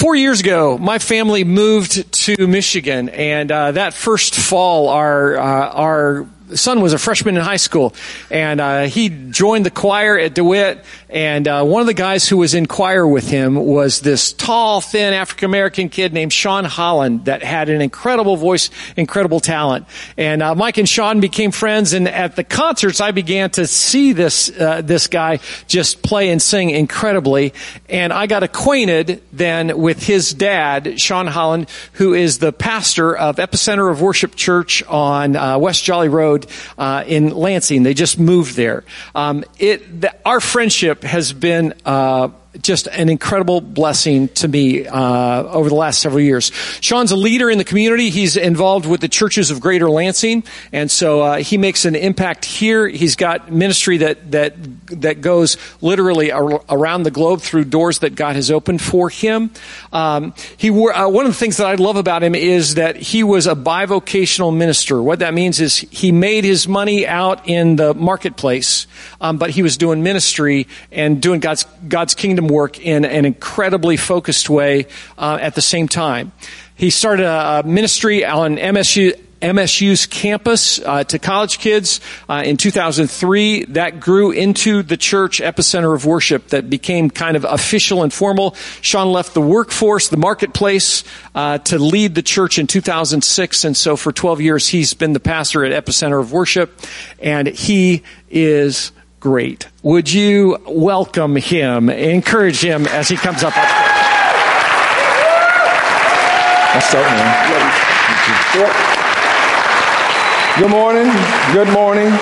[0.00, 5.68] Four years ago, my family moved to Michigan, and uh, that first fall, our uh,
[5.72, 6.26] our
[6.56, 7.94] son was a freshman in high school,
[8.30, 10.84] and uh, he joined the choir at DeWitt.
[11.08, 14.80] And uh, one of the guys who was in choir with him was this tall,
[14.80, 19.86] thin African American kid named Sean Holland that had an incredible voice, incredible talent.
[20.16, 21.94] And uh, Mike and Sean became friends.
[21.94, 26.40] And at the concerts, I began to see this uh, this guy just play and
[26.40, 27.54] sing incredibly.
[27.88, 33.36] And I got acquainted then with his dad, Sean Holland, who is the pastor of
[33.36, 36.39] Epicenter of Worship Church on uh, West Jolly Road
[36.78, 37.82] uh, in Lansing.
[37.82, 38.84] They just moved there.
[39.14, 42.28] Um, it the, our friendship has been uh,
[42.60, 46.50] just an incredible blessing to me uh, over the last several years.
[46.80, 48.10] Sean's a leader in the community.
[48.10, 52.44] He's involved with the churches of Greater Lansing, and so uh, he makes an impact
[52.44, 52.88] here.
[52.88, 54.54] He's got ministry that that
[55.00, 59.50] that goes literally ar- around the globe through doors that God has opened for him.
[59.92, 62.96] Um, he wore, uh, one of the things that I love about him is that
[62.96, 65.00] he was a bivocational minister.
[65.00, 68.88] What that means is he made his money out in the marketplace,
[69.20, 73.96] um, but he was doing ministry and doing God's God's kingdom work in an incredibly
[73.96, 74.86] focused way
[75.18, 76.32] uh, at the same time.
[76.74, 83.64] He started a ministry on MSU, MSU's campus uh, to college kids uh, in 2003.
[83.66, 88.54] That grew into the church epicenter of worship that became kind of official and formal.
[88.82, 91.04] Sean left the workforce, the marketplace,
[91.34, 95.20] uh, to lead the church in 2006, and so for 12 years he's been the
[95.20, 96.78] pastor at epicenter of worship,
[97.18, 99.68] and he is great.
[99.82, 103.54] Would you welcome him, encourage him as he comes up?
[106.74, 107.90] Let's start, man.
[110.58, 111.12] Good morning.
[111.52, 112.18] Good morning.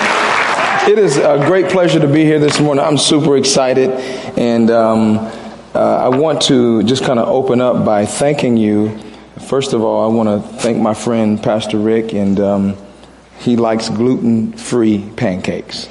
[0.89, 2.83] It is a great pleasure to be here this morning.
[2.83, 3.91] I'm super excited,
[4.37, 5.17] and um,
[5.73, 8.97] uh, I want to just kind of open up by thanking you.
[9.47, 12.77] First of all, I want to thank my friend Pastor Rick, and um,
[13.39, 15.87] he likes gluten-free pancakes.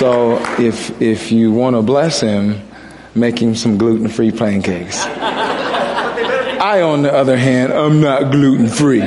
[0.00, 2.66] So if if you want to bless him,
[3.14, 5.04] make him some gluten-free pancakes.
[5.04, 9.00] I, on the other hand, am not gluten-free.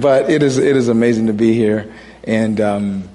[0.00, 1.92] but it is it is amazing to be here,
[2.24, 3.06] and um,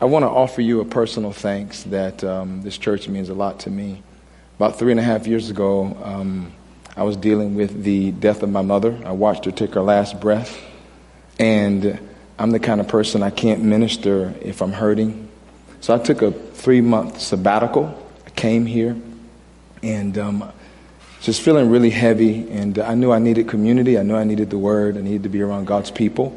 [0.00, 3.60] I want to offer you a personal thanks that um, this church means a lot
[3.60, 4.02] to me.
[4.56, 6.52] About three and a half years ago, um,
[6.96, 9.00] I was dealing with the death of my mother.
[9.04, 10.60] I watched her take her last breath,
[11.38, 12.09] and
[12.40, 15.28] I'm the kind of person I can't minister if I'm hurting.
[15.82, 17.94] So I took a three month sabbatical.
[18.26, 18.96] I came here
[19.82, 20.50] and um,
[21.20, 22.50] just feeling really heavy.
[22.50, 23.98] And I knew I needed community.
[23.98, 24.96] I knew I needed the word.
[24.96, 26.34] I needed to be around God's people.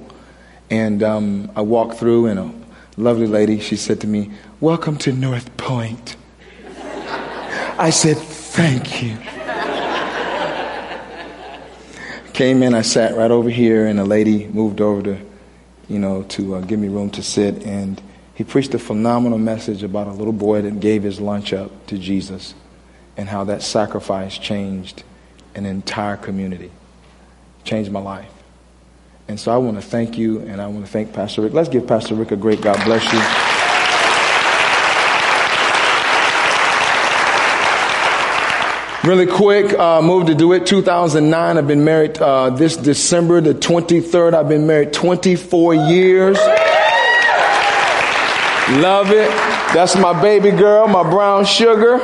[0.70, 2.52] And um, I walked through, and a
[2.98, 6.18] lovely lady, she said to me, Welcome to Northpointe.
[7.78, 9.18] I said, Thank you.
[12.34, 15.33] Came in, I sat right over here, and a lady moved over to
[15.94, 17.64] you know, to uh, give me room to sit.
[17.64, 18.02] And
[18.34, 21.98] he preached a phenomenal message about a little boy that gave his lunch up to
[21.98, 22.56] Jesus
[23.16, 25.04] and how that sacrifice changed
[25.54, 26.72] an entire community,
[27.64, 28.32] changed my life.
[29.28, 31.54] And so I want to thank you, and I want to thank Pastor Rick.
[31.54, 33.43] Let's give Pastor Rick a great God bless you.
[39.04, 41.58] Really quick, uh, moved to DeWitt 2009.
[41.58, 44.34] I've been married uh, this December, the 23rd.
[44.34, 46.38] I've been married 24 years.
[48.80, 49.28] Love it.
[49.74, 52.00] That's my baby girl, my brown sugar.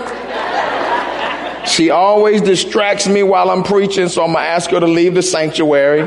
[1.65, 5.15] She always distracts me while I'm preaching, so I'm going to ask her to leave
[5.15, 6.01] the sanctuary.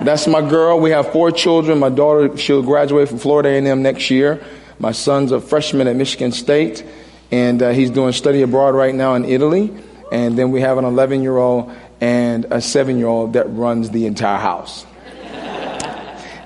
[0.00, 0.80] That's my girl.
[0.80, 1.78] We have four children.
[1.78, 4.42] My daughter, she'll graduate from Florida A&M next year.
[4.78, 6.86] My son's a freshman at Michigan State
[7.30, 9.72] and uh, he's doing study abroad right now in Italy.
[10.12, 13.90] And then we have an 11 year old and a 7 year old that runs
[13.90, 14.86] the entire house.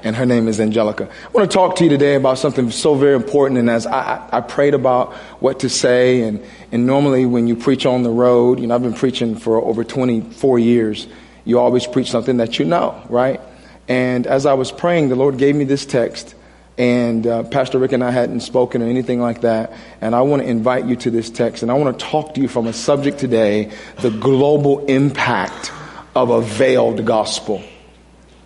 [0.02, 1.08] and her name is Angelica.
[1.08, 3.58] I want to talk to you today about something so very important.
[3.58, 6.42] And as I, I, prayed about what to say, and,
[6.72, 9.84] and normally when you preach on the road, you know, I've been preaching for over
[9.84, 11.06] 24 years,
[11.44, 13.40] you always preach something that you know, right?
[13.88, 16.34] And as I was praying, the Lord gave me this text
[16.78, 19.72] and uh, Pastor Rick and I hadn't spoken or anything like that.
[20.00, 22.40] And I want to invite you to this text, and I want to talk to
[22.40, 25.72] you from a subject today the global impact
[26.14, 27.62] of a veiled gospel.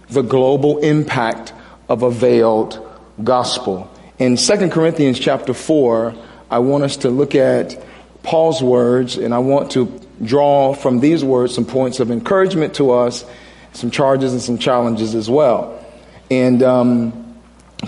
[0.08, 1.52] The global impact
[1.88, 2.81] of a veiled
[3.23, 3.90] gospel.
[4.19, 6.14] In 2 Corinthians chapter 4,
[6.50, 7.82] I want us to look at
[8.23, 12.93] Paul's words, and I want to draw from these words some points of encouragement to
[12.93, 13.26] us,
[13.75, 15.84] some charges and some challenges as well.
[16.31, 17.31] And um,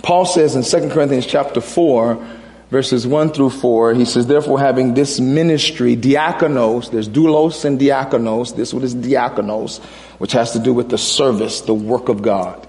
[0.02, 2.26] Paul says in 2 Corinthians chapter 4,
[2.70, 8.56] verses 1 through 4, he says, Therefore, having this ministry, diakonos, there's doulos and diakonos.
[8.56, 9.82] This one is diakonos,
[10.18, 12.66] which has to do with the service, the work of God.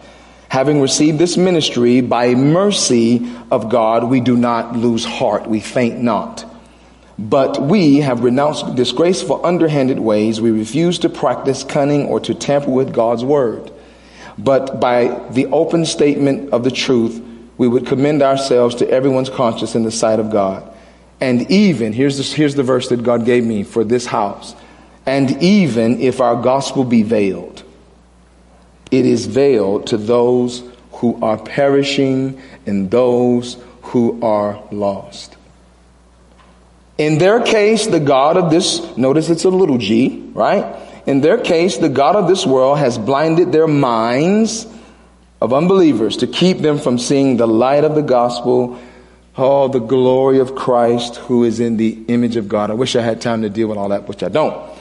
[0.49, 6.01] Having received this ministry by mercy of God, we do not lose heart, we faint
[6.01, 6.45] not.
[7.17, 10.41] But we have renounced disgraceful, underhanded ways.
[10.41, 13.71] We refuse to practice cunning or to tamper with God's word.
[14.37, 17.21] But by the open statement of the truth,
[17.57, 20.71] we would commend ourselves to everyone's conscience in the sight of God.
[21.21, 24.53] And even, here's the, here's the verse that God gave me for this house.
[25.05, 27.63] And even if our gospel be veiled,
[28.91, 35.37] it is veiled to those who are perishing and those who are lost.
[36.97, 40.63] In their case, the God of this, notice it's a little g, right?
[41.05, 44.65] In their case, the God of this world has blinded their minds
[45.39, 48.79] of unbelievers to keep them from seeing the light of the gospel,
[49.37, 52.71] oh, the glory of Christ who is in the image of God.
[52.71, 54.71] I wish I had time to deal with all that, which I don't.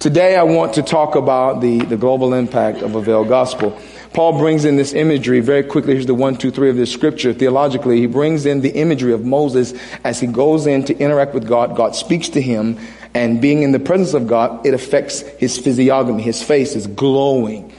[0.00, 3.78] Today I want to talk about the, the global impact of a veiled gospel.
[4.12, 5.94] Paul brings in this imagery very quickly.
[5.94, 7.32] Here's the one, two, three of this scripture.
[7.32, 9.72] Theologically, he brings in the imagery of Moses
[10.04, 11.74] as he goes in to interact with God.
[11.74, 12.78] God speaks to him,
[13.14, 16.22] and being in the presence of God, it affects his physiognomy.
[16.22, 17.72] His face is glowing.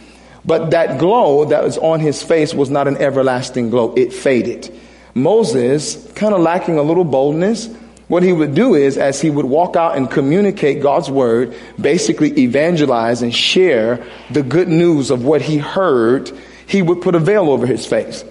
[0.45, 3.93] But that glow that was on his face was not an everlasting glow.
[3.95, 4.73] It faded.
[5.13, 7.67] Moses, kind of lacking a little boldness,
[8.07, 12.37] what he would do is, as he would walk out and communicate God's word, basically
[12.39, 16.31] evangelize and share the good news of what he heard,
[16.67, 18.23] he would put a veil over his face.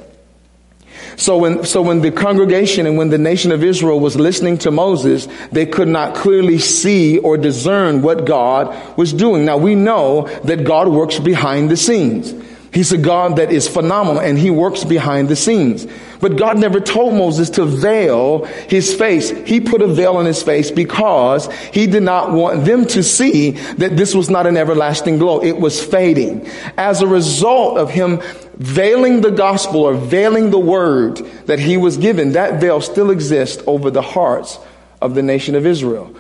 [1.17, 4.71] So when, so when the congregation and when the nation of Israel was listening to
[4.71, 9.45] Moses, they could not clearly see or discern what God was doing.
[9.45, 12.35] Now we know that God works behind the scenes.
[12.75, 15.87] He's a God that is phenomenal and he works behind the scenes.
[16.21, 19.31] But God never told Moses to veil his face.
[19.31, 23.53] He put a veil on his face because he did not want them to see
[23.53, 25.41] that this was not an everlasting glow.
[25.41, 26.49] It was fading.
[26.77, 28.21] As a result of him
[28.57, 31.17] veiling the gospel or veiling the word
[31.47, 34.59] that he was given, that veil still exists over the hearts
[35.01, 36.15] of the nation of Israel.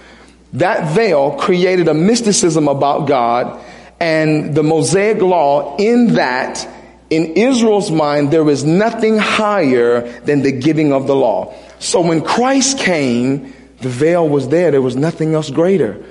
[0.54, 3.60] That veil created a mysticism about God
[4.00, 6.68] and the Mosaic law in that
[7.10, 11.54] in Israel's mind there was nothing higher than the giving of the law.
[11.78, 14.70] So when Christ came, the veil was there.
[14.70, 16.02] There was nothing else greater.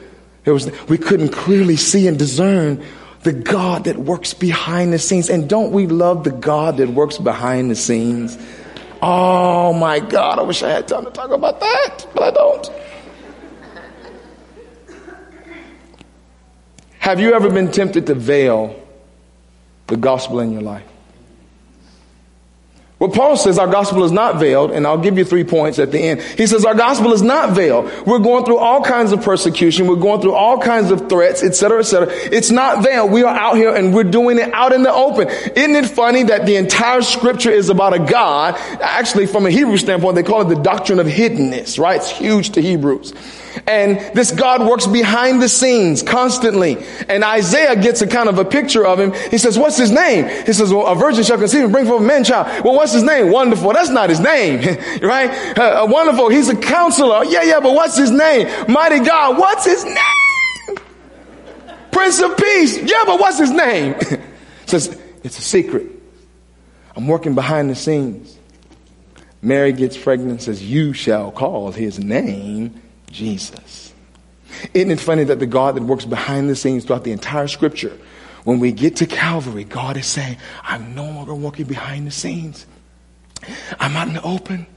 [0.44, 2.84] There was, we couldn't clearly see and discern
[3.24, 5.30] the God that works behind the scenes.
[5.30, 8.38] And don't we love the God that works behind the scenes?
[9.02, 12.70] Oh my God, I wish I had time to talk about that, but I don't.
[17.00, 18.82] Have you ever been tempted to veil
[19.88, 20.93] the gospel in your life?
[23.00, 25.92] Well, Paul says our gospel is not veiled, and I'll give you three points at
[25.92, 26.22] the end.
[26.22, 27.92] He says our gospel is not veiled.
[28.06, 29.88] We're going through all kinds of persecution.
[29.88, 32.08] We're going through all kinds of threats, etc., etc.
[32.12, 33.12] It's not veiled.
[33.12, 35.28] We are out here and we're doing it out in the open.
[35.28, 38.56] Isn't it funny that the entire scripture is about a God?
[38.80, 41.98] Actually, from a Hebrew standpoint, they call it the doctrine of hiddenness, right?
[41.98, 43.14] It's huge to Hebrews.
[43.68, 46.78] And this God works behind the scenes constantly.
[47.08, 49.14] And Isaiah gets a kind of a picture of him.
[49.32, 50.28] He says, what's his name?
[50.46, 52.64] He says, well, a virgin shall conceive and bring forth a man child.
[52.64, 53.32] Well, what's his name?
[53.32, 53.74] Wonderful.
[53.74, 54.60] That's not his name,
[55.02, 55.58] right?
[55.58, 56.30] Uh, wonderful.
[56.30, 57.24] He's a counselor.
[57.26, 58.48] Yeah, yeah, but what's his name?
[58.68, 59.38] Mighty God.
[59.38, 60.78] What's his name?
[61.92, 62.78] Prince of Peace.
[62.78, 63.96] Yeah, but what's his name?
[64.66, 65.88] says, it's a secret.
[66.96, 68.38] I'm working behind the scenes.
[69.42, 72.82] Mary gets pregnant and says, You shall call his name
[73.14, 73.94] Jesus.
[74.74, 77.98] Isn't it funny that the God that works behind the scenes throughout the entire scripture,
[78.44, 82.66] when we get to Calvary, God is saying, I'm no longer working behind the scenes.
[83.80, 84.68] I'm out in the open.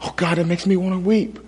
[0.00, 1.38] Oh God, it makes me want to weep.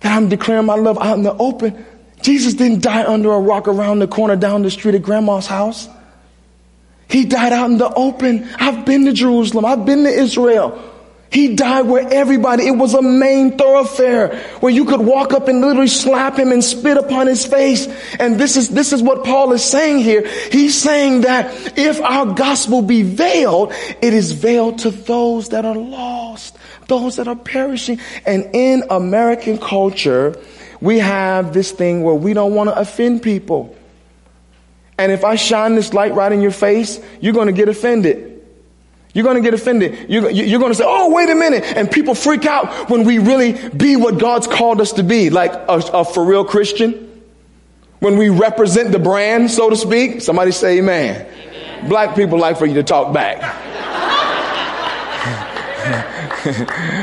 [0.00, 1.84] That I'm declaring my love out in the open.
[2.22, 5.88] Jesus didn't die under a rock around the corner down the street at grandma's house.
[7.08, 8.48] He died out in the open.
[8.58, 9.64] I've been to Jerusalem.
[9.64, 10.93] I've been to Israel.
[11.34, 15.60] He died where everybody, it was a main thoroughfare where you could walk up and
[15.60, 17.88] literally slap him and spit upon his face.
[18.20, 20.24] And this is, this is what Paul is saying here.
[20.52, 25.74] He's saying that if our gospel be veiled, it is veiled to those that are
[25.74, 27.98] lost, those that are perishing.
[28.24, 30.40] And in American culture,
[30.80, 33.74] we have this thing where we don't want to offend people.
[34.98, 38.33] And if I shine this light right in your face, you're going to get offended.
[39.14, 40.10] You're going to get offended.
[40.10, 41.62] You're, you're going to say, oh, wait a minute.
[41.64, 45.52] And people freak out when we really be what God's called us to be, like
[45.52, 47.22] a, a for real Christian.
[48.00, 50.20] When we represent the brand, so to speak.
[50.20, 51.26] Somebody say amen.
[51.26, 51.88] amen.
[51.88, 53.40] Black people like for you to talk back.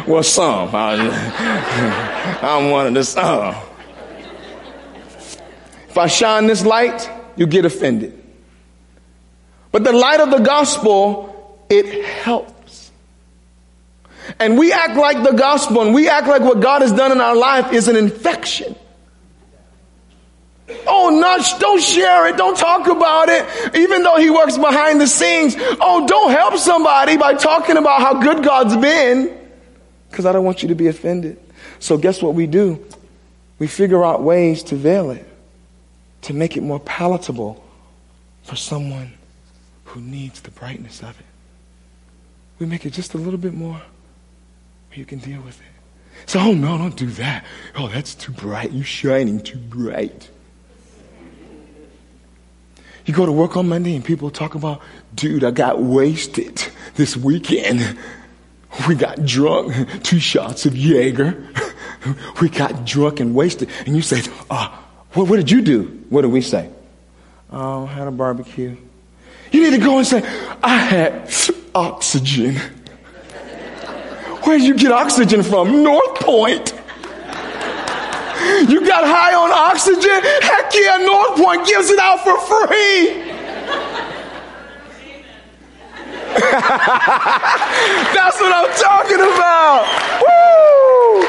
[0.05, 0.69] well, some.
[0.73, 3.55] I'm one of the some.
[5.87, 8.21] If I shine this light, you get offended.
[9.71, 11.30] But the light of the gospel,
[11.71, 12.91] it helps.
[14.39, 17.21] And we act like the gospel and we act like what God has done in
[17.21, 18.75] our life is an infection.
[20.87, 22.37] Oh, not, don't share it.
[22.37, 23.75] Don't talk about it.
[23.75, 25.55] Even though he works behind the scenes.
[25.57, 29.37] Oh, don't help somebody by talking about how good God's been.
[30.09, 31.39] Because I don't want you to be offended.
[31.79, 32.85] So guess what we do?
[33.59, 35.27] We figure out ways to veil it,
[36.23, 37.63] to make it more palatable
[38.43, 39.13] for someone
[39.85, 41.25] who needs the brightness of it.
[42.61, 46.27] We make it just a little bit more where you can deal with it.
[46.27, 47.43] So, oh no, don't do that.
[47.75, 48.71] Oh, that's too bright.
[48.71, 50.29] You're shining too bright.
[53.07, 54.79] You go to work on Monday and people talk about,
[55.15, 56.63] dude, I got wasted
[56.93, 57.97] this weekend.
[58.87, 61.43] We got drunk, two shots of Jaeger.
[62.39, 63.71] We got drunk and wasted.
[63.87, 65.85] And you say, oh, what, what did you do?
[66.09, 66.69] What do we say?
[67.51, 68.77] Oh, I had a barbecue.
[69.51, 70.19] You need to go and say,
[70.61, 71.31] I had
[71.73, 72.55] oxygen.
[74.43, 75.67] Where did you get oxygen from?
[75.67, 76.77] Northpointe.
[78.69, 80.21] You got high on oxygen?
[80.41, 83.31] Heck yeah, Northpointe gives it out for free.
[88.13, 89.85] That's what I'm talking about.
[90.21, 91.27] Woo!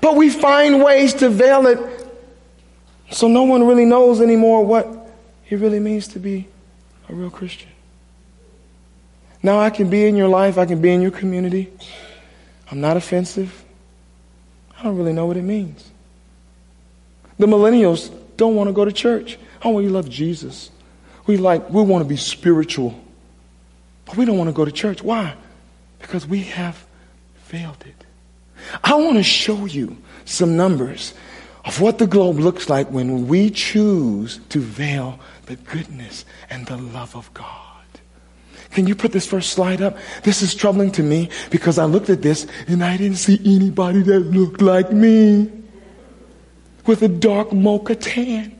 [0.00, 1.78] But we find ways to veil it
[3.10, 4.86] so no one really knows anymore what
[5.48, 6.48] it really means to be
[7.08, 7.70] a real Christian.
[9.42, 11.72] Now I can be in your life, I can be in your community.
[12.70, 13.64] I'm not offensive.
[14.78, 15.90] I don't really know what it means.
[17.38, 19.38] The millennials don't want to go to church.
[19.62, 20.70] Oh, we love Jesus.
[21.26, 22.98] We like, we want to be spiritual.
[24.04, 25.02] But we don't want to go to church.
[25.02, 25.34] Why?
[25.98, 26.84] Because we have
[27.34, 28.04] failed it.
[28.82, 31.14] I want to show you some numbers
[31.64, 36.76] of what the globe looks like when we choose to veil the goodness and the
[36.76, 37.76] love of God.
[38.72, 39.96] Can you put this first slide up?
[40.22, 44.02] This is troubling to me because I looked at this and I didn't see anybody
[44.02, 45.50] that looked like me
[46.84, 48.52] with a dark mocha tan.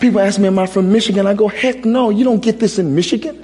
[0.00, 1.26] People ask me, Am I from Michigan?
[1.26, 3.42] I go, Heck no, you don't get this in Michigan.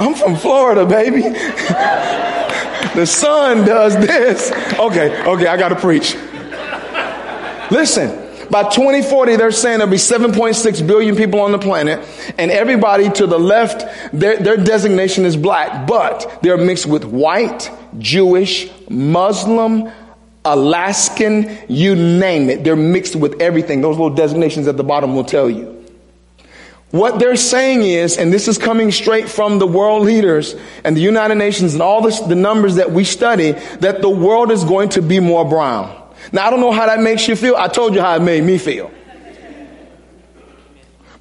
[0.00, 1.20] I'm from Florida, baby.
[2.94, 4.50] the sun does this.
[4.78, 6.16] Okay, okay, I got to preach.
[7.70, 8.10] Listen,
[8.50, 12.04] by 2040, they're saying there'll be 7.6 billion people on the planet,
[12.36, 17.70] and everybody to the left, their, their designation is black, but they're mixed with white,
[17.98, 19.90] Jewish, Muslim,
[20.44, 22.64] Alaskan, you name it.
[22.64, 23.82] They're mixed with everything.
[23.82, 25.76] Those little designations at the bottom will tell you.
[26.90, 31.00] What they're saying is, and this is coming straight from the world leaders and the
[31.00, 34.88] United Nations and all this, the numbers that we study, that the world is going
[34.90, 35.99] to be more brown.
[36.32, 37.56] Now, I don't know how that makes you feel.
[37.56, 38.90] I told you how it made me feel.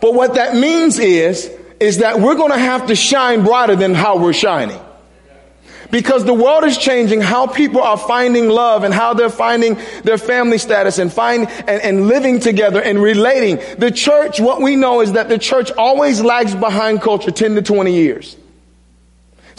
[0.01, 3.93] But what that means is, is that we're going to have to shine brighter than
[3.93, 4.79] how we're shining.
[5.91, 10.19] Because the world is changing how people are finding love and how they're finding their
[10.19, 13.59] family status and find and, and living together and relating.
[13.79, 17.61] The church, what we know is that the church always lags behind culture 10 to
[17.63, 18.37] 20 years.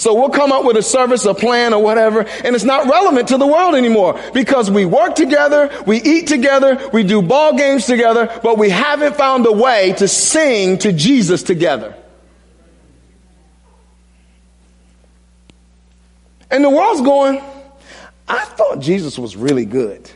[0.01, 3.29] So we'll come up with a service, a plan or whatever, and it's not relevant
[3.29, 7.85] to the world anymore because we work together, we eat together, we do ball games
[7.85, 11.95] together, but we haven't found a way to sing to Jesus together.
[16.51, 17.43] And the world's going,
[18.27, 20.11] I thought Jesus was really good.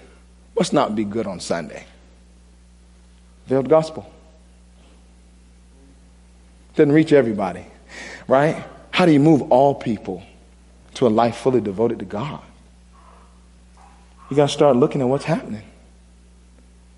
[0.58, 1.84] Must not be good on Sunday.
[3.48, 4.10] Veiled gospel.
[6.74, 7.66] Doesn't reach everybody,
[8.26, 8.64] right?
[8.94, 10.22] How do you move all people
[10.94, 12.40] to a life fully devoted to God?
[14.30, 15.64] You got to start looking at what's happening.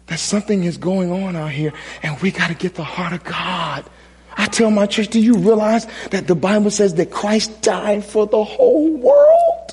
[0.09, 1.73] That something is going on out here,
[2.03, 3.87] and we got to get the heart of God.
[4.37, 8.26] I tell my church, do you realize that the Bible says that Christ died for
[8.26, 9.71] the whole world?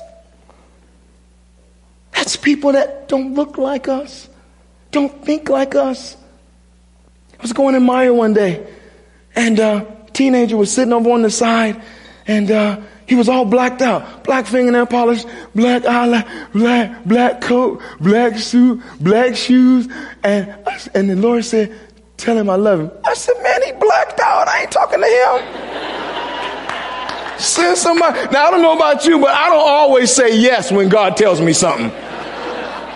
[2.12, 4.30] That's people that don't look like us,
[4.92, 6.16] don't think like us.
[7.38, 8.66] I was going in Meijer one day,
[9.36, 11.82] and a teenager was sitting over on the side,
[12.26, 14.24] and uh, he was all blacked out.
[14.24, 19.88] Black fingernail polish, black eyeliner, black, black coat, black suit, black shoes.
[20.22, 20.54] And,
[20.94, 21.76] and the Lord said,
[22.16, 22.90] tell him I love him.
[23.04, 24.48] I said, man, he blacked out.
[24.48, 25.42] I ain't talking to him.
[27.38, 28.20] Send somebody.
[28.32, 31.40] Now, I don't know about you, but I don't always say yes when God tells
[31.40, 31.90] me something.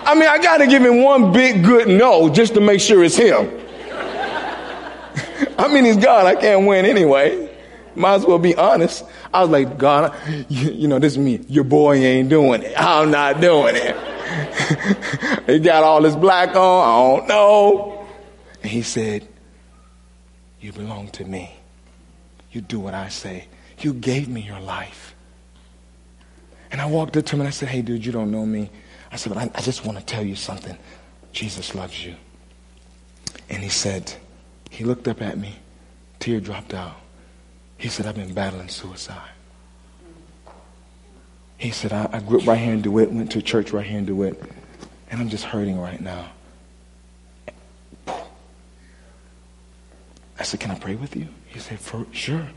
[0.07, 3.05] I mean, I got to give him one big good no just to make sure
[3.05, 3.51] it's him.
[5.59, 6.25] I mean, he's God.
[6.25, 7.48] I can't win anyway.
[7.99, 9.05] Might as well be honest.
[9.35, 10.15] I was like, God,
[10.49, 11.45] you, you know, this is me.
[11.49, 12.75] Your boy ain't doing it.
[12.77, 13.97] I'm not doing it.
[15.47, 16.55] he got all this black on.
[16.55, 18.07] I don't know.
[18.63, 19.27] And he said,
[20.61, 21.55] You belong to me.
[22.53, 23.49] You do what I say.
[23.81, 25.15] You gave me your life.
[26.71, 28.71] And I walked up to him and I said, Hey, dude, you don't know me.
[29.11, 30.77] I said, But I, I just want to tell you something.
[31.33, 32.15] Jesus loves you.
[33.51, 34.15] And he said,
[34.71, 35.57] He looked up at me,
[36.21, 36.97] tear dropped out.
[37.79, 39.31] He said, I've been battling suicide.
[41.57, 43.99] He said, I, I grew up right here in DeWitt, went to church right here
[43.99, 44.41] in DeWitt,
[45.11, 46.33] and I'm just hurting right now.
[50.39, 51.29] I said, Can I pray with you?
[51.47, 52.49] He said, For sure.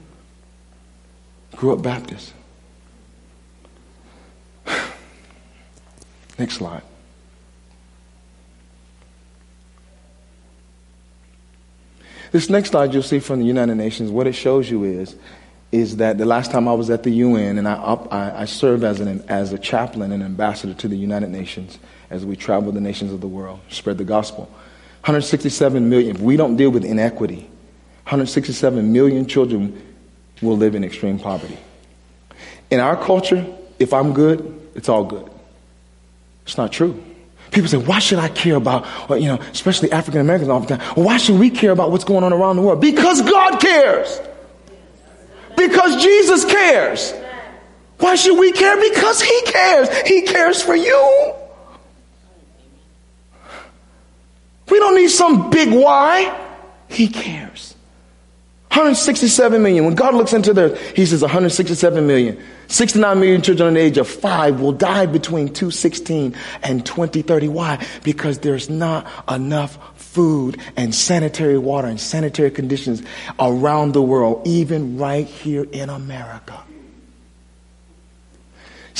[1.55, 2.33] Grew up Baptist.
[6.39, 6.83] Next slide.
[12.31, 15.15] This next slide you'll see from the United Nations, what it shows you is,
[15.71, 18.83] is that the last time I was at the UN and I, I, I served
[18.83, 22.81] as, an, as a chaplain and ambassador to the United Nations as we travel the
[22.81, 24.43] nations of the world, spread the gospel.
[25.03, 27.49] 167 million, if we don't deal with inequity,
[28.03, 29.81] 167 million children
[30.41, 31.57] will live in extreme poverty.
[32.69, 33.45] In our culture,
[33.79, 35.29] if I'm good, it's all good.
[36.43, 37.01] It's not true.
[37.51, 40.77] People say, why should I care about, uh, you know, especially African Americans all the
[40.77, 42.79] time, why should we care about what's going on around the world?
[42.79, 44.21] Because God cares.
[45.57, 47.13] Because Jesus cares.
[47.99, 48.77] Why should we care?
[48.77, 49.89] Because He cares.
[50.07, 51.33] He cares for you.
[54.69, 56.33] We don't need some big why.
[56.87, 57.70] He cares.
[58.71, 59.83] 167 million.
[59.83, 62.41] When God looks into there, He says 167 million.
[62.67, 67.49] 69 million children under the age of five will die between 216 and 2030.
[67.49, 67.85] Why?
[68.03, 73.03] Because there's not enough food and sanitary water and sanitary conditions
[73.39, 76.63] around the world, even right here in America.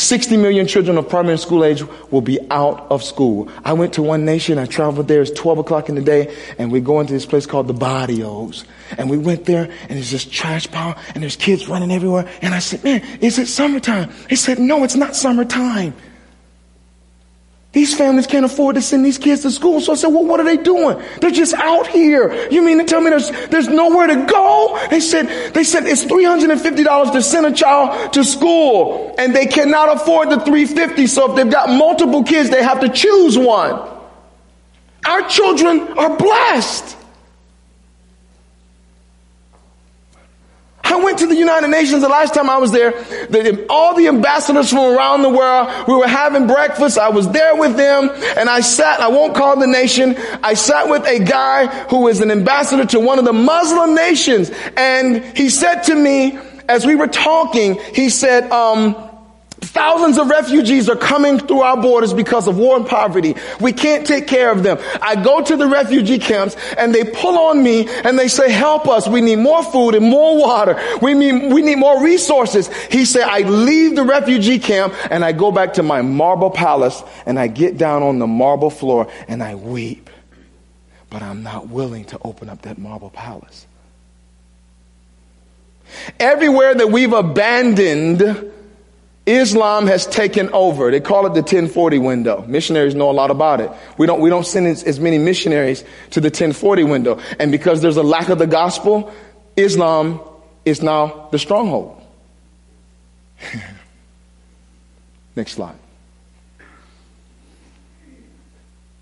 [0.01, 3.48] 60 million children of primary school age will be out of school.
[3.64, 6.72] I went to one nation, I traveled there, it's 12 o'clock in the day, and
[6.72, 8.66] we go into this place called the Barrios.
[8.98, 12.27] And we went there, and it's just trash pile, and there's kids running everywhere.
[12.42, 14.11] And I said, man, is it summertime?
[14.29, 15.94] He said, no, it's not summertime.
[17.74, 19.79] These families can't afford to send these kids to school.
[19.79, 21.01] So I said, well, what are they doing?
[21.22, 22.50] They're just out here.
[22.50, 24.77] You mean to tell me there's, there's nowhere to go?
[24.90, 29.96] They said, they said it's $350 to send a child to school and they cannot
[29.96, 31.07] afford the 350.
[31.07, 33.90] So if they've got multiple kids, they have to choose one.
[35.05, 36.98] Our children are blessed.
[40.92, 42.92] I went to the United Nations the last time I was there.
[42.92, 46.98] The, all the ambassadors from around the world, we were having breakfast.
[46.98, 50.16] I was there with them and I sat, I won't call the nation.
[50.44, 54.51] I sat with a guy who is an ambassador to one of the Muslim nations.
[54.75, 59.10] And he said to me, as we were talking, he said, um,
[59.61, 63.35] Thousands of refugees are coming through our borders because of war and poverty.
[63.59, 64.79] We can't take care of them.
[65.01, 68.87] I go to the refugee camps and they pull on me and they say, help
[68.87, 69.07] us.
[69.07, 70.81] We need more food and more water.
[71.01, 72.74] We need, we need more resources.
[72.87, 77.01] He said, I leave the refugee camp and I go back to my marble palace
[77.27, 80.09] and I get down on the marble floor and I weep.
[81.11, 83.67] But I'm not willing to open up that marble palace.
[86.19, 88.51] Everywhere that we've abandoned
[89.25, 90.90] Islam has taken over.
[90.90, 92.44] They call it the 1040 window.
[92.48, 93.72] Missionaries know a lot about it.
[93.98, 97.20] We don't, we don't send as, as many missionaries to the 1040 window.
[97.40, 99.14] And because there's a lack of the gospel,
[99.55, 100.20] Islam
[100.66, 102.01] is now the stronghold.
[105.36, 105.75] Next slide.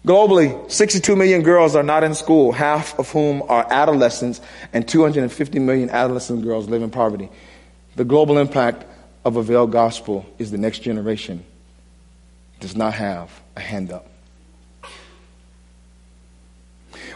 [0.06, 4.42] Globally, 62 million girls are not in school, half of whom are adolescents,
[4.74, 7.30] and 250 million adolescent girls live in poverty.
[7.96, 8.86] The global impact
[9.26, 11.44] of a veiled gospel is the next generation
[12.60, 14.06] does not have a hand up.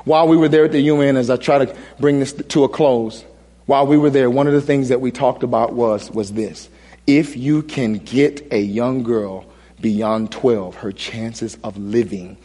[0.05, 2.69] While we were there at the UN, as I try to bring this to a
[2.69, 3.23] close,
[3.65, 6.69] while we were there, one of the things that we talked about was, was this.
[7.07, 9.45] If you can get a young girl
[9.79, 12.37] beyond 12, her chances of living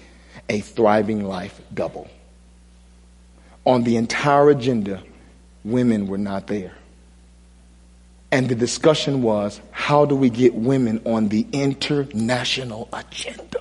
[0.49, 2.09] a thriving life double.
[3.64, 5.03] On the entire agenda,
[5.64, 6.75] women were not there.
[8.31, 13.61] And the discussion was how do we get women on the international agenda?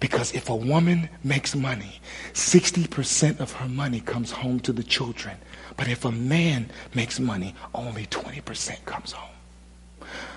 [0.00, 2.00] Because if a woman makes money,
[2.32, 5.36] 60% of her money comes home to the children.
[5.76, 9.30] But if a man makes money, only 20% comes home.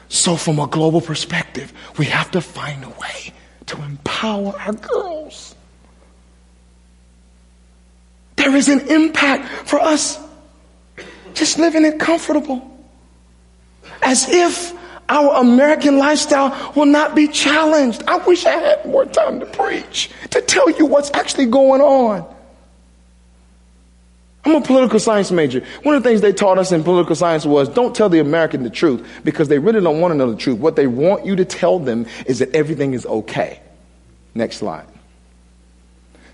[0.10, 3.34] So, from a global perspective, we have to find a way
[3.65, 5.56] to empower our girls.
[8.48, 10.17] there is an impact for us
[11.34, 12.76] just living it comfortable.
[14.01, 14.73] As if
[15.10, 18.03] our American lifestyle will not be challenged.
[18.07, 22.36] I wish I had more time to preach, to tell you what's actually going on.
[24.47, 25.62] I'm a political science major.
[25.83, 28.63] One of the things they taught us in political science was don't tell the American
[28.63, 30.60] the truth because they really don't want to know the truth.
[30.60, 33.60] What they want you to tell them is that everything is okay.
[34.33, 34.86] Next slide.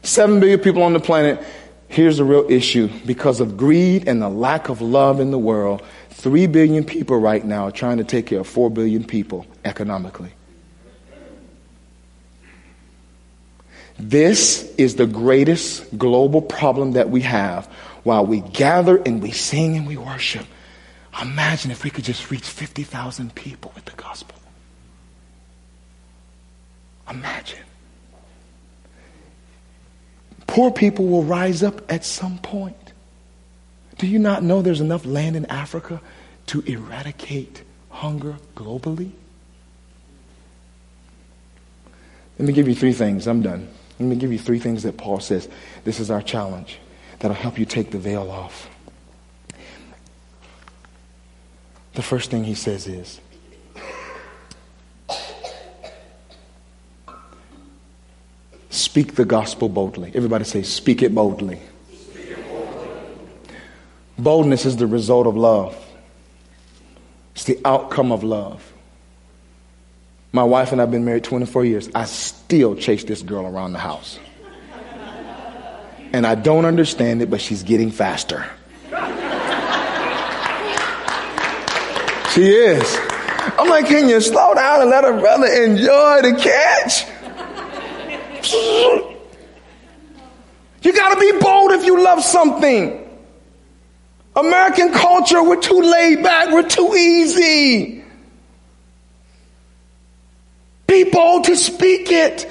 [0.04, 1.44] Seven billion people on the planet.
[1.88, 2.90] Here's the real issue.
[3.06, 5.82] Because of greed and the lack of love in the world,
[6.14, 10.32] three billion people right now trying to take care of four billion people economically.
[14.00, 17.68] This is the greatest global problem that we have
[18.04, 20.46] while we gather and we sing and we worship.
[21.22, 24.36] Imagine if we could just reach 50,000 people with the gospel.
[27.10, 27.60] Imagine.
[30.48, 32.83] Poor people will rise up at some point.
[33.98, 36.02] Do you not know there's enough land in Africa
[36.48, 39.12] to eradicate hunger globally?
[42.40, 43.28] Let me give you three things.
[43.28, 43.70] I'm done.
[44.00, 45.48] Let me give you three things that Paul says.
[45.84, 46.80] This is our challenge
[47.20, 48.70] that'll help you take the veil off.
[51.94, 53.22] The first thing he says is
[58.72, 60.12] speak the gospel boldly.
[60.16, 61.60] Everybody say, speak it boldly.
[64.18, 65.76] Boldness is the result of love,
[67.34, 68.70] it's the outcome of love.
[70.32, 71.90] My wife and I have been married 24 years.
[71.94, 74.18] I still chase this girl around the house
[76.14, 78.46] and I don't understand it, but she's getting faster.
[82.34, 82.98] she is.
[83.58, 87.08] I'm like, can you slow down and let a brother enjoy the catch?
[90.84, 93.03] You gotta be bold if you love something.
[94.36, 98.04] American culture, we're too laid back, we're too easy.
[100.88, 102.50] Be bold to speak it.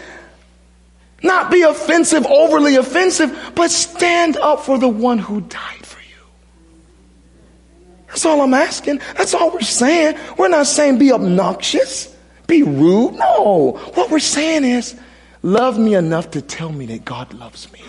[1.23, 6.25] Not be offensive, overly offensive, but stand up for the one who died for you.
[8.09, 9.01] That's all I'm asking.
[9.17, 10.19] That's all we're saying.
[10.37, 12.15] We're not saying be obnoxious,
[12.47, 13.15] be rude.
[13.15, 13.81] No.
[13.95, 14.99] What we're saying is
[15.43, 17.81] love me enough to tell me that God loves me.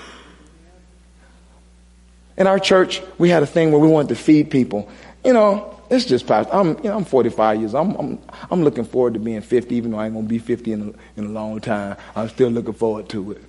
[2.37, 4.89] In our church, we had a thing where we wanted to feed people.
[5.23, 6.49] You know, it's just past.
[6.51, 7.75] I'm, you know, I'm 45 years.
[7.75, 8.19] I'm, I'm,
[8.49, 11.19] I'm looking forward to being 50, even though I ain't gonna be 50 in a,
[11.19, 11.97] in a long time.
[12.15, 13.43] I'm still looking forward to it.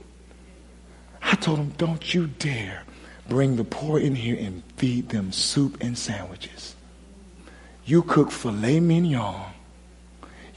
[1.23, 2.85] I told him, don't you dare
[3.29, 6.77] bring the poor in here and feed them soup and sandwiches.
[7.87, 9.53] You cook filet mignon.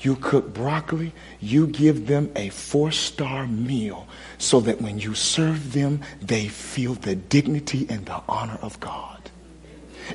[0.01, 1.13] You cook broccoli.
[1.39, 4.07] You give them a four star meal
[4.37, 9.29] so that when you serve them, they feel the dignity and the honor of God.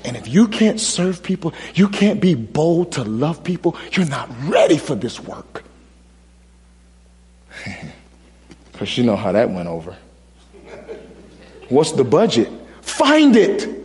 [0.04, 4.30] And if you can't serve people, you can't be bold to love people, you're not
[4.44, 5.64] ready for this work.
[8.72, 9.96] Because you know how that went over.
[11.68, 12.48] What's the budget?
[12.80, 13.81] Find it.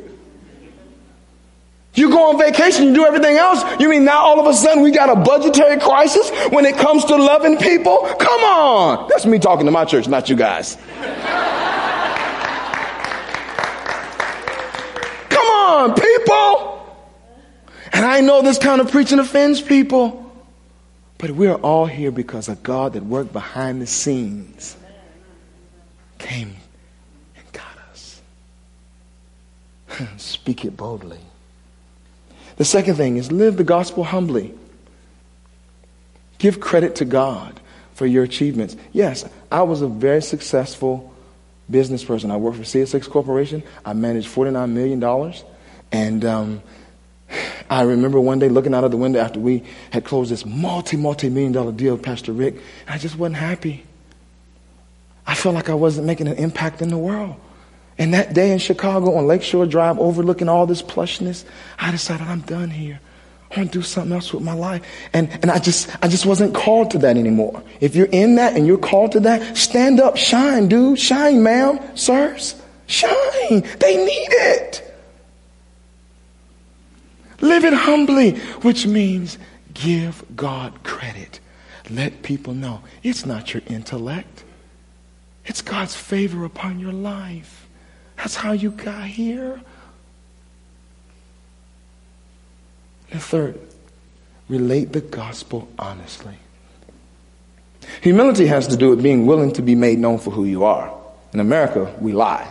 [1.98, 3.64] You go on vacation, you do everything else.
[3.80, 7.04] You mean now all of a sudden we got a budgetary crisis when it comes
[7.06, 7.98] to loving people?
[8.20, 9.10] Come on.
[9.10, 10.78] That's me talking to my church, not you guys.
[15.30, 16.86] Come on, people.
[17.94, 20.24] And I know this kind of preaching offends people.
[21.18, 24.78] But we're all here because a God that worked behind the scenes
[26.20, 26.56] came
[27.36, 28.22] and got us.
[30.18, 31.22] Speak it boldly.
[32.58, 34.54] The second thing is live the gospel humbly.
[36.38, 37.60] Give credit to God
[37.94, 38.76] for your achievements.
[38.94, 41.14] Yes, I was a very successful
[41.70, 42.30] business person.
[42.32, 43.64] I worked for CSX Corporation.
[43.86, 45.34] I managed $49 million.
[45.92, 46.62] And um,
[47.70, 50.98] I remember one day looking out of the window after we had closed this multi,
[50.98, 53.84] multi million dollar deal with Pastor Rick, and I just wasn't happy.
[55.26, 57.36] I felt like I wasn't making an impact in the world.
[57.98, 61.46] And that day in Chicago on Lakeshore Drive, overlooking all this plushness,
[61.80, 63.00] I decided I'm done here.
[63.50, 64.84] I want to do something else with my life.
[65.14, 67.64] And, and I just, I just wasn't called to that anymore.
[67.80, 71.80] If you're in that and you're called to that, stand up, shine, dude, shine, ma'am,
[71.96, 73.64] sirs, shine.
[73.80, 74.84] They need it.
[77.40, 78.32] Live it humbly,
[78.62, 79.38] which means
[79.74, 81.40] give God credit.
[81.90, 84.44] Let people know it's not your intellect,
[85.46, 87.67] it's God's favor upon your life.
[88.18, 89.62] That's how you got here.
[93.12, 93.60] And third,
[94.50, 96.36] relate the gospel honestly.
[98.02, 100.94] Humility has to do with being willing to be made known for who you are.
[101.34, 102.48] In America, we lie.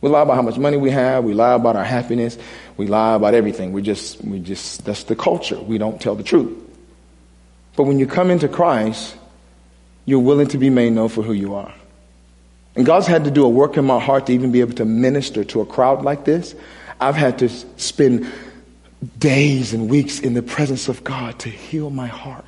[0.00, 1.24] We lie about how much money we have.
[1.24, 2.38] We lie about our happiness.
[2.76, 3.72] We lie about everything.
[3.72, 5.60] We just, we just, that's the culture.
[5.60, 6.56] We don't tell the truth.
[7.76, 9.14] But when you come into Christ,
[10.06, 11.72] you're willing to be made known for who you are.
[12.76, 14.84] And God's had to do a work in my heart to even be able to
[14.84, 16.54] minister to a crowd like this.
[17.00, 18.30] I've had to spend
[19.18, 22.44] days and weeks in the presence of God to heal my heart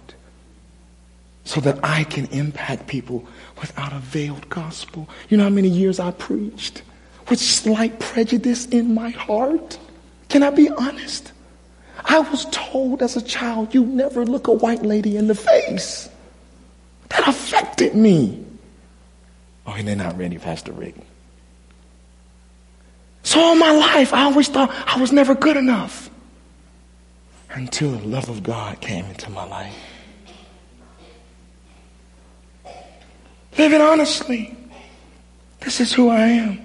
[1.44, 3.26] so that I can impact people
[3.60, 5.08] without a veiled gospel.
[5.28, 6.82] You know how many years I preached
[7.28, 9.78] with slight prejudice in my heart?
[10.28, 11.32] Can I be honest?
[12.04, 16.08] I was told as a child, you never look a white lady in the face.
[17.08, 18.44] That affected me.
[19.66, 20.94] Oh, they're not ready, Pastor Rick.
[23.22, 26.10] So all my life, I always thought I was never good enough
[27.50, 29.76] until the love of God came into my life.
[33.58, 34.56] Living honestly.
[35.60, 36.60] This is who I am.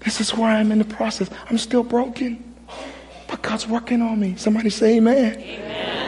[0.00, 1.30] This is where I am in the process.
[1.48, 2.42] I'm still broken,
[3.28, 4.34] but God's working on me.
[4.36, 5.38] Somebody say amen.
[5.38, 5.99] Amen.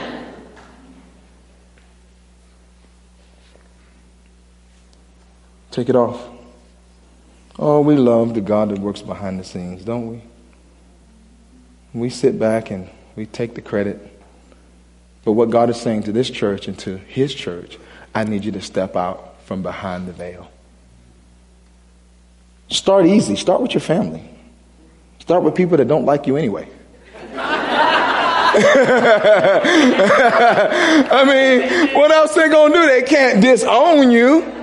[5.72, 6.28] Take it off.
[7.58, 10.22] Oh, we love the God that works behind the scenes, don't we?
[11.94, 13.98] We sit back and we take the credit.
[15.24, 17.78] But what God is saying to this church and to his church,
[18.14, 20.50] I need you to step out from behind the veil.
[22.68, 23.37] Start easy.
[23.37, 24.28] Start with your family.
[25.20, 26.68] Start with people that don't like you anyway.
[27.35, 28.58] I
[31.26, 32.87] mean, what else they gonna do?
[32.87, 34.62] They can't disown you.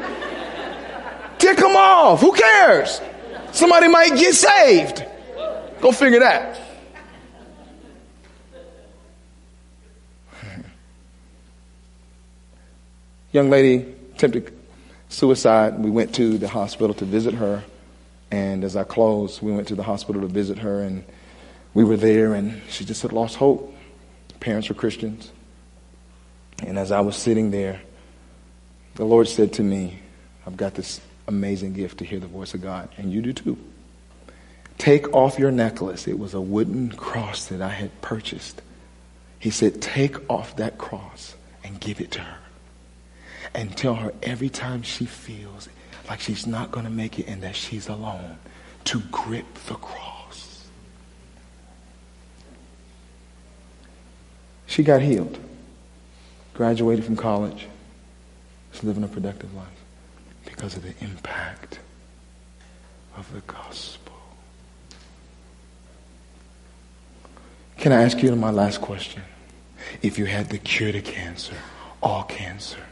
[1.39, 2.21] Tick them off.
[2.21, 3.01] Who cares?
[3.51, 5.05] Somebody might get saved.
[5.81, 6.59] Go figure that.
[13.31, 14.53] Young lady attempted
[15.07, 15.79] suicide.
[15.79, 17.63] We went to the hospital to visit her.
[18.31, 20.81] And as I closed, we went to the hospital to visit her.
[20.83, 21.03] And
[21.73, 23.73] we were there, and she just had lost hope.
[24.39, 25.31] Parents were Christians.
[26.65, 27.81] And as I was sitting there,
[28.95, 29.99] the Lord said to me,
[30.45, 30.99] I've got this
[31.29, 33.57] amazing gift to hear the voice of God, and you do too.
[34.77, 36.07] Take off your necklace.
[36.07, 38.61] It was a wooden cross that I had purchased.
[39.37, 42.37] He said, Take off that cross and give it to her
[43.53, 45.69] and tell her every time she feels
[46.09, 48.37] like she's not going to make it and that she's alone
[48.85, 50.67] to grip the cross.
[54.65, 55.37] She got healed,
[56.53, 57.67] graduated from college,
[58.73, 59.78] is living a productive life
[60.59, 61.79] because of the impact
[63.15, 64.13] of the gospel.
[67.77, 69.23] Can I ask you my last question?
[70.01, 71.55] If you had the cure to cancer,
[72.03, 72.83] all cancer,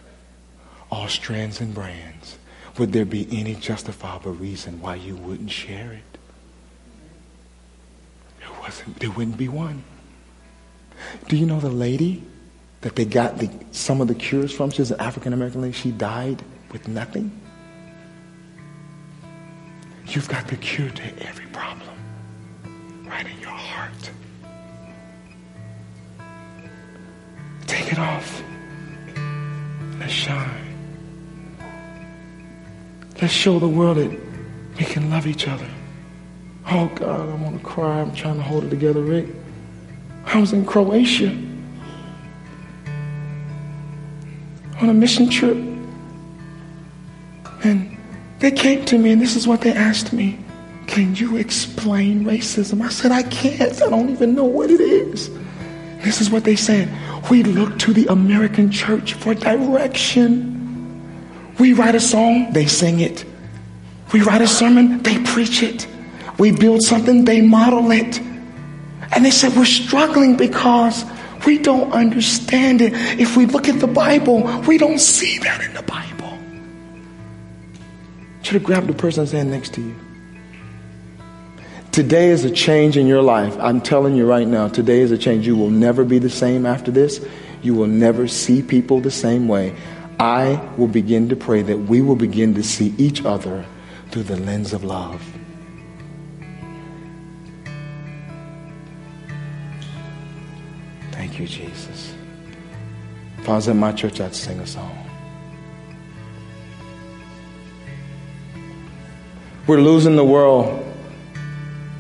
[0.90, 2.38] all strands and brands,
[2.78, 6.18] would there be any justifiable reason why you wouldn't share it?
[8.40, 8.98] There wasn't.
[9.02, 9.84] There wouldn't be one.
[11.28, 12.24] Do you know the lady
[12.80, 14.70] that they got the, some of the cures from?
[14.70, 15.74] She's an African American lady.
[15.74, 17.42] She died with nothing.
[20.10, 21.90] You've got the cure to every problem
[23.06, 24.12] right in your heart.
[27.68, 28.42] Take it off.
[30.00, 30.76] Let's shine.
[33.22, 34.12] Let's show the world that
[34.78, 35.68] we can love each other.
[36.70, 38.00] Oh God, I want to cry.
[38.00, 39.28] I'm trying to hold it together, Rick.
[40.26, 41.30] I was in Croatia
[44.82, 45.67] on a mission trip.
[48.40, 50.40] They came to me and this is what they asked me.
[50.86, 52.82] Can you explain racism?
[52.82, 53.82] I said, I can't.
[53.82, 55.30] I don't even know what it is.
[56.04, 56.90] This is what they said.
[57.30, 60.54] We look to the American church for direction.
[61.60, 63.26] We write a song, they sing it.
[64.14, 65.88] We write a sermon, they preach it.
[66.40, 68.22] We build something, they model it.
[69.12, 71.04] And they said, We're struggling because
[71.46, 72.94] we don't understand it.
[73.20, 75.77] If we look at the Bible, we don't see that in.
[78.48, 79.94] Should have grabbed the person's hand next to you.
[81.92, 83.54] Today is a change in your life.
[83.60, 85.46] I'm telling you right now, today is a change.
[85.46, 87.20] You will never be the same after this.
[87.62, 89.76] You will never see people the same way.
[90.18, 93.66] I will begin to pray that we will begin to see each other
[94.12, 95.22] through the lens of love.
[101.12, 102.14] Thank you, Jesus.
[103.40, 105.07] If I was in my church, I'd sing a song.
[109.68, 110.82] We're losing the world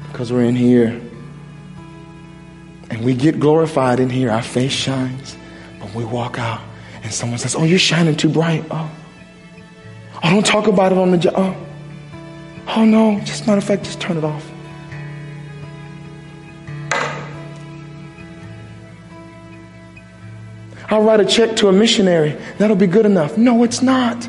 [0.09, 1.01] because we're in here.
[2.89, 4.31] And we get glorified in here.
[4.31, 5.37] Our face shines,
[5.79, 6.61] but we walk out
[7.03, 8.63] and someone says, Oh, you're shining too bright.
[8.71, 8.89] Oh,
[10.23, 11.33] oh don't talk about it on the job.
[11.35, 11.57] Oh.
[12.75, 13.19] oh, no.
[13.25, 14.49] Just matter of fact, just turn it off.
[20.89, 22.37] I'll write a check to a missionary.
[22.59, 23.37] That'll be good enough.
[23.37, 24.25] No, it's not.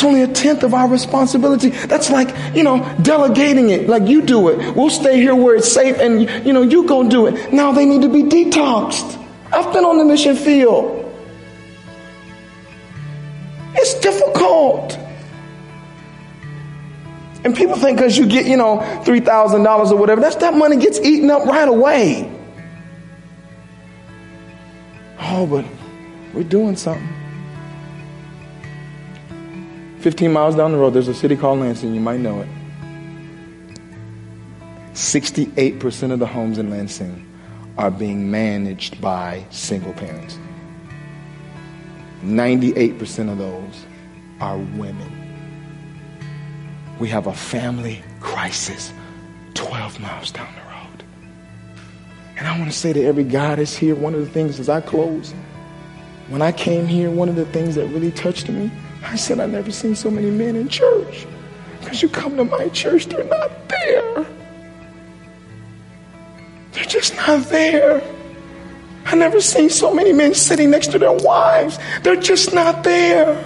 [0.00, 1.68] That's only a tenth of our responsibility.
[1.68, 3.86] That's like, you know, delegating it.
[3.86, 4.74] Like you do it.
[4.74, 7.52] We'll stay here where it's safe and, you know, you go do it.
[7.52, 9.22] Now they need to be detoxed.
[9.52, 10.96] I've been on the mission field.
[13.74, 14.98] It's difficult.
[17.44, 20.98] And people think because you get, you know, $3,000 or whatever, that's that money gets
[20.98, 22.34] eaten up right away.
[25.20, 25.66] Oh, but
[26.32, 27.19] we're doing something.
[30.00, 31.94] 15 miles down the road, there's a city called Lansing.
[31.94, 32.48] You might know it.
[34.94, 37.26] 68% of the homes in Lansing
[37.76, 40.38] are being managed by single parents.
[42.22, 43.86] 98% of those
[44.40, 45.16] are women.
[46.98, 48.92] We have a family crisis
[49.54, 51.04] 12 miles down the road.
[52.38, 54.70] And I want to say to every guy that's here, one of the things as
[54.70, 55.32] I close,
[56.28, 58.70] when I came here, one of the things that really touched me,
[59.02, 61.26] I said, I've never seen so many men in church.
[61.80, 64.26] Because you come to my church, they're not there.
[66.72, 68.02] They're just not there.
[69.06, 71.78] I never seen so many men sitting next to their wives.
[72.02, 73.44] They're just not there.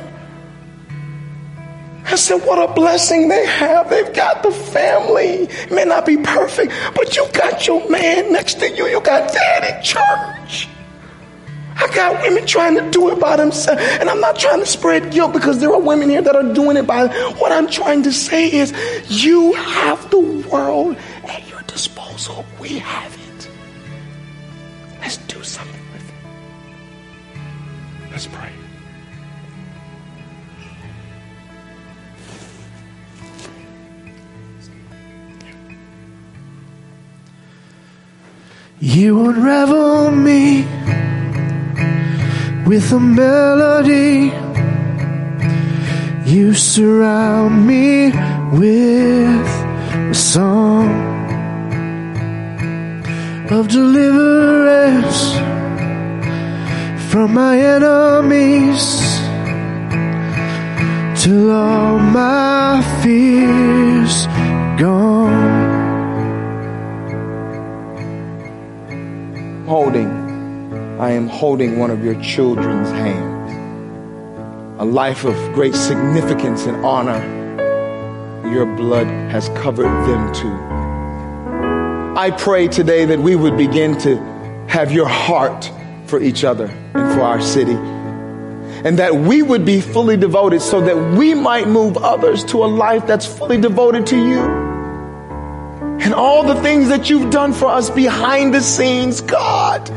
[2.06, 3.88] I said, what a blessing they have.
[3.88, 5.48] They've got the family.
[5.48, 8.86] It may not be perfect, but you got your man next to you.
[8.86, 10.68] You got dad in church.
[11.94, 13.80] Got women trying to do it by themselves.
[14.00, 16.76] And I'm not trying to spread guilt because there are women here that are doing
[16.76, 17.07] it by.
[17.38, 18.72] What I'm trying to say is,
[19.09, 22.44] you have the world at your disposal.
[22.61, 23.48] We have it.
[25.00, 26.14] Let's do something with it.
[28.11, 28.50] Let's pray.
[38.80, 40.66] You unravel me
[42.66, 44.33] with a melody.
[46.24, 48.11] You surround me
[48.61, 49.48] with
[50.11, 50.88] a song
[53.50, 55.20] of deliverance
[57.11, 58.85] from my enemies
[61.22, 64.27] till all my fears
[64.79, 65.55] gone.
[69.66, 70.23] holding,
[71.04, 74.80] I am holding one of your children's hands.
[74.80, 77.20] A life of great significance and honor.
[78.50, 80.56] Your blood has covered them too.
[82.18, 84.16] I pray today that we would begin to
[84.66, 85.70] have your heart
[86.06, 87.76] for each other and for our city.
[88.86, 92.70] And that we would be fully devoted so that we might move others to a
[92.84, 94.40] life that's fully devoted to you
[96.00, 99.90] and all the things that you've done for us behind the scenes, God,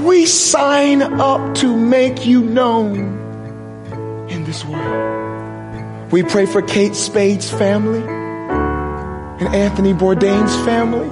[0.00, 6.12] we sign up to make you known in this world.
[6.12, 11.08] We pray for Kate Spade's family and Anthony Bourdain's family.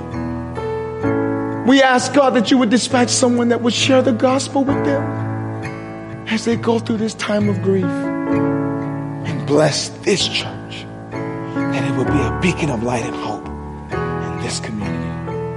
[1.69, 6.27] We ask God that you would dispatch someone that would share the gospel with them
[6.29, 12.05] as they go through this time of grief and bless this church that it will
[12.05, 14.82] be a beacon of light and hope in this community.